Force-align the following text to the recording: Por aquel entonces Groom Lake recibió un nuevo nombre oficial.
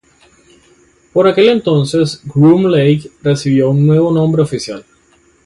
Por 1.13 1.27
aquel 1.27 1.49
entonces 1.49 2.21
Groom 2.25 2.65
Lake 2.71 3.11
recibió 3.21 3.69
un 3.69 3.85
nuevo 3.85 4.11
nombre 4.11 4.41
oficial. 4.41 4.83